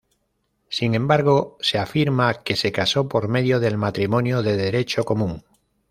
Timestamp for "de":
4.41-4.57